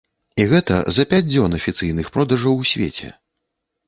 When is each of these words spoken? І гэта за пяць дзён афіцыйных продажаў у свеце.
І 0.43 0.45
гэта 0.51 0.77
за 0.95 1.03
пяць 1.11 1.25
дзён 1.31 1.57
афіцыйных 1.57 2.07
продажаў 2.15 2.57
у 2.63 2.65
свеце. 2.71 3.11